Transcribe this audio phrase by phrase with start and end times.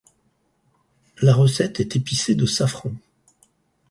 [1.21, 2.91] La recette est épicée de safran.